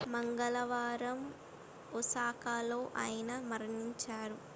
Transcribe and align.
మంగళవారం 0.05 1.19
ఒసాకాలో 1.91 2.79
ఆయన 2.97 3.31
మరణించారు 3.49 4.37